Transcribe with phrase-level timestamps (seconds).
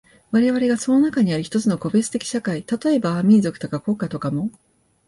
[0.31, 4.49] 我々がその中にある一つの個別的社会、例えば民族とか国家とかも、